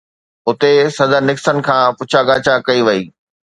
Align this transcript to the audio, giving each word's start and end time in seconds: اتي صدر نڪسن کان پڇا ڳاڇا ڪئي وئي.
اتي 0.49 0.71
صدر 0.97 1.21
نڪسن 1.29 1.57
کان 1.67 1.83
پڇا 1.97 2.19
ڳاڇا 2.27 2.55
ڪئي 2.67 2.81
وئي. 2.87 3.01